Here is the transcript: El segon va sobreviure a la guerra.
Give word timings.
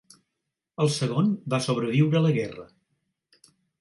El 0.85 0.89
segon 0.95 1.29
va 1.55 1.59
sobreviure 1.65 2.19
a 2.21 2.25
la 2.25 2.33
guerra. 2.39 2.67